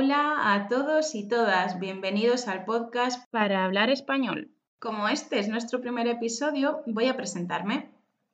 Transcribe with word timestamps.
a 0.00 0.68
todos 0.68 1.16
y 1.16 1.26
todas, 1.26 1.80
bienvenidos 1.80 2.46
al 2.46 2.64
podcast 2.64 3.28
para 3.32 3.64
hablar 3.64 3.90
español. 3.90 4.48
Como 4.78 5.08
este 5.08 5.40
es 5.40 5.48
nuestro 5.48 5.80
primer 5.80 6.06
episodio, 6.06 6.82
voy 6.86 7.08
a 7.08 7.16
presentarme. 7.16 7.90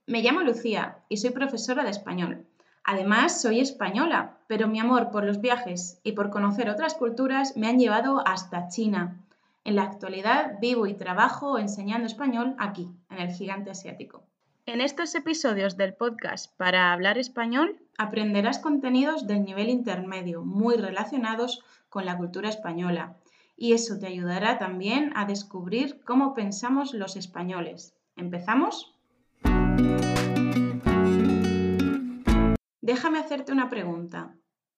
Me 0.07 0.21
llamo 0.21 0.43
Lucía 0.43 0.99
y 1.09 1.17
soy 1.17 1.31
profesora 1.31 1.83
de 1.83 1.89
español. 1.89 2.47
Además, 2.85 3.41
soy 3.41 3.61
española, 3.61 4.37
pero 4.47 4.69
mi 4.69 4.79
amor 4.79 5.11
por 5.11 5.25
los 5.25 5.41
viajes 5.41 6.01
y 6.05 6.13
por 6.13 6.29
conocer 6.29 6.69
otras 6.69 6.93
culturas 6.93 7.57
me 7.57 7.67
han 7.67 7.79
llevado 7.79 8.23
hasta 8.27 8.69
China. 8.69 9.25
En 9.65 9.77
la 9.77 9.85
actualidad 9.85 10.59
vivo 10.61 10.87
y 10.87 10.93
trabajo 10.93 11.59
enseñando 11.59 12.07
español 12.07 12.57
aquí, 12.59 12.91
en 13.09 13.21
el 13.21 13.31
gigante 13.31 13.71
asiático. 13.71 14.23
En 14.67 14.81
estos 14.81 15.15
episodios 15.15 15.77
del 15.77 15.93
podcast 15.93 16.57
para 16.57 16.95
hablar 16.95 17.19
español 17.19 17.79
aprenderás 17.99 18.59
contenidos 18.59 19.27
del 19.27 19.45
nivel 19.45 19.69
intermedio 19.69 20.43
muy 20.43 20.77
relacionados 20.77 21.63
con 21.91 22.07
la 22.07 22.17
cultura 22.17 22.49
española 22.49 23.19
y 23.59 23.75
eso 23.75 23.99
te 23.99 24.07
ayudará 24.07 24.57
también 24.57 25.13
a 25.17 25.27
descubrir 25.27 26.03
cómo 26.05 26.33
pensamos 26.33 26.95
los 26.95 27.17
españoles. 27.17 27.95
¿Empezamos? 28.17 28.97
Déjame 32.81 33.19
hacerte 33.19 33.53
una 33.53 33.69
pregunta. 33.69 34.35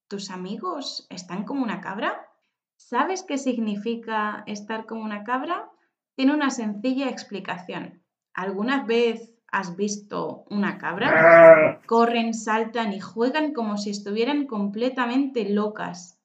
¿Tus 0.09 0.33
amigos 0.33 1.07
están 1.11 1.45
como 1.45 1.63
una 1.63 1.81
cabra? 1.81 2.27
¿Sabes 2.75 3.23
qué 3.23 3.39
significa 3.39 4.43
estar 4.49 4.85
como 4.85 5.05
una 5.05 5.23
cabra? 5.23 5.71
Tiene 6.17 6.35
una 6.35 6.51
sencilla 6.51 7.09
explicación. 7.09 8.03
¿Alguna 8.35 8.85
vez 8.85 9.36
¿Has 9.51 9.77
visto 9.77 10.45
una 10.51 10.79
cabra? 10.79 11.81
Corren, 11.87 12.35
saltan 12.35 12.93
y 12.93 13.01
juegan 13.01 13.53
como 13.53 13.77
si 13.79 13.91
estuvieran 13.91 14.47
completamente 14.47 15.49
locas. 15.49 16.19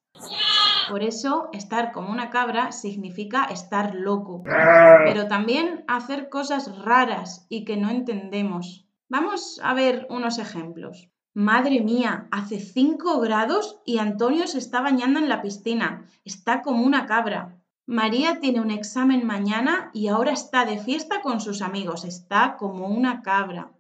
Por 0.89 1.03
eso, 1.03 1.49
estar 1.53 1.92
como 1.92 2.11
una 2.11 2.30
cabra 2.30 2.72
significa 2.72 3.45
estar 3.45 3.95
loco, 3.95 4.44
pero 5.05 5.27
también 5.27 5.86
hacer 5.88 6.30
cosas 6.30 6.77
raras 6.77 7.45
y 7.49 7.64
que 7.64 7.77
no 7.77 7.89
entendemos. 7.89 8.86
Vamos 9.08 9.59
a 9.64 9.73
ver 9.73 10.08
unos 10.09 10.38
ejemplos. 10.38 11.09
Madre 11.33 11.80
mía, 11.80 12.27
hace 12.30 12.59
5 12.59 13.22
grados 13.22 13.80
y 13.86 13.99
Antonio 13.99 14.47
se 14.47 14.58
está 14.58 14.81
bañando 14.81 15.19
en 15.19 15.30
la 15.30 15.42
piscina. 15.42 16.05
Está 16.25 16.61
como 16.61 16.86
una 16.86 17.05
cabra. 17.05 17.61
María 17.88 18.40
tiene 18.40 18.62
un 18.62 18.70
examen 18.70 19.26
mañana 19.26 19.90
y 19.94 20.08
ahora 20.08 20.32
está 20.32 20.66
de 20.66 20.78
fiesta 20.78 21.22
con 21.22 21.42
sus 21.42 21.62
amigos, 21.62 22.06
está 22.06 22.56
como 22.58 22.88
una 22.88 23.22
cabra. 23.22 23.72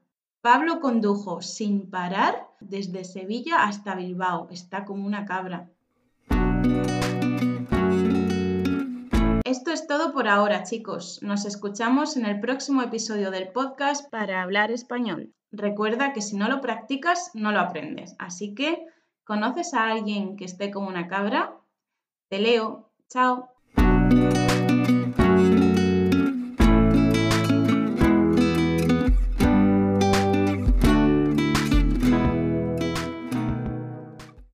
Pablo 0.41 0.79
condujo 0.79 1.41
sin 1.41 1.89
parar 1.89 2.47
desde 2.59 3.03
Sevilla 3.03 3.63
hasta 3.63 3.93
Bilbao, 3.95 4.47
está 4.49 4.85
como 4.85 5.05
una 5.05 5.25
cabra. 5.25 5.69
Esto 9.45 9.71
es 9.71 9.85
todo 9.85 10.13
por 10.13 10.27
ahora, 10.27 10.63
chicos. 10.63 11.19
Nos 11.21 11.45
escuchamos 11.45 12.17
en 12.17 12.25
el 12.25 12.39
próximo 12.39 12.81
episodio 12.81 13.29
del 13.29 13.49
podcast 13.49 14.09
para 14.09 14.41
hablar 14.41 14.71
español. 14.71 15.31
Recuerda 15.51 16.13
que 16.13 16.21
si 16.21 16.37
no 16.37 16.47
lo 16.47 16.59
practicas, 16.59 17.31
no 17.35 17.51
lo 17.51 17.59
aprendes. 17.59 18.15
Así 18.17 18.55
que, 18.55 18.87
¿conoces 19.25 19.73
a 19.75 19.87
alguien 19.87 20.37
que 20.37 20.45
esté 20.45 20.71
como 20.71 20.87
una 20.87 21.07
cabra? 21.07 21.55
Te 22.29 22.39
leo. 22.39 22.89
Chao. 23.09 23.51